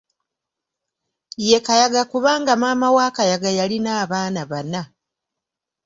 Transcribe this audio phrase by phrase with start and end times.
[1.47, 4.81] Ye Kayaga kubanga maama wa Kayaga yalina abaana bana.